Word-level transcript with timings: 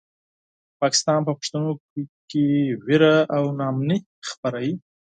پاکستان 0.81 1.19
په 1.27 1.31
پښتنو 1.39 1.71
کې 2.29 2.43
وېره 2.85 3.15
او 3.35 3.43
ناامني 3.59 3.97
خپروي. 4.29 4.73